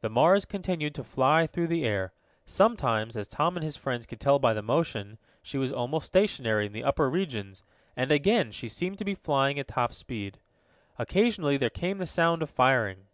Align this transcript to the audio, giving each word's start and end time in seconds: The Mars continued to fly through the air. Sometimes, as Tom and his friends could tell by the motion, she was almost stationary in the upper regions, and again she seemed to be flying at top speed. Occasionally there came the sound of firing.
The 0.00 0.08
Mars 0.10 0.44
continued 0.44 0.92
to 0.96 1.04
fly 1.04 1.46
through 1.46 1.68
the 1.68 1.84
air. 1.84 2.12
Sometimes, 2.44 3.16
as 3.16 3.28
Tom 3.28 3.56
and 3.56 3.62
his 3.62 3.76
friends 3.76 4.06
could 4.06 4.18
tell 4.18 4.40
by 4.40 4.54
the 4.54 4.60
motion, 4.60 5.18
she 5.40 5.56
was 5.56 5.70
almost 5.70 6.06
stationary 6.08 6.66
in 6.66 6.72
the 6.72 6.82
upper 6.82 7.08
regions, 7.08 7.62
and 7.96 8.10
again 8.10 8.50
she 8.50 8.66
seemed 8.68 8.98
to 8.98 9.04
be 9.04 9.14
flying 9.14 9.60
at 9.60 9.68
top 9.68 9.92
speed. 9.94 10.40
Occasionally 10.98 11.58
there 11.58 11.70
came 11.70 11.98
the 11.98 12.06
sound 12.08 12.42
of 12.42 12.50
firing. 12.50 13.06